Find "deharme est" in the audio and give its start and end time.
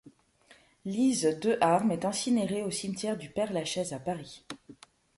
1.39-2.05